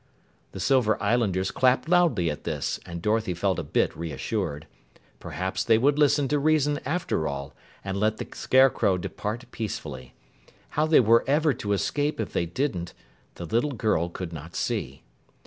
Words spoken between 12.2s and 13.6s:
they didn't, the